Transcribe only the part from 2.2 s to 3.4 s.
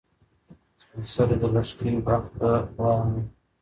ته دعا ونه کړه.